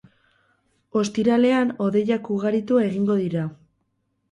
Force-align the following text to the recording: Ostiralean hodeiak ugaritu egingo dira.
Ostiralean 1.01 1.75
hodeiak 1.85 2.33
ugaritu 2.39 2.83
egingo 2.89 3.21
dira. 3.23 3.47